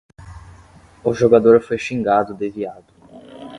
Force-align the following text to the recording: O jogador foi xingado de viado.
O 1.03 1.13
jogador 1.13 1.61
foi 1.61 1.77
xingado 1.77 2.33
de 2.33 2.49
viado. 2.49 2.91